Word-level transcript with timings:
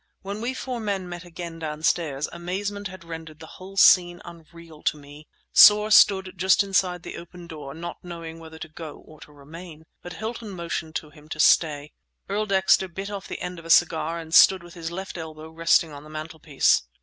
When 0.23 0.41
we 0.41 0.55
four 0.55 0.79
men 0.79 1.07
met 1.07 1.23
again 1.25 1.59
downstairs, 1.59 2.27
amazement 2.33 2.87
had 2.87 3.03
rendered 3.03 3.37
the 3.39 3.45
whole 3.45 3.77
scene 3.77 4.19
unreal 4.25 4.81
to 4.81 4.97
me. 4.97 5.27
Soar 5.53 5.91
stood 5.91 6.33
just 6.37 6.63
within 6.63 7.01
the 7.03 7.17
open 7.17 7.45
door, 7.45 7.75
not 7.75 8.03
knowing 8.03 8.39
whether 8.39 8.57
to 8.57 8.67
go 8.67 8.95
or 8.97 9.19
to 9.19 9.31
remain; 9.31 9.83
but 10.01 10.13
Hilton 10.13 10.49
motioned 10.49 10.95
to 10.95 11.11
him 11.11 11.29
to 11.29 11.39
stay. 11.39 11.91
Earl 12.27 12.47
Dexter 12.47 12.87
bit 12.87 13.11
off 13.11 13.27
the 13.27 13.41
end 13.41 13.59
of 13.59 13.65
a 13.65 13.69
cigar 13.69 14.17
and 14.17 14.33
stood 14.33 14.63
with 14.63 14.73
his 14.73 14.89
left 14.89 15.19
elbow 15.19 15.49
resting 15.49 15.91
on 15.91 16.03
the 16.03 16.09
mantelpiece. 16.09 16.81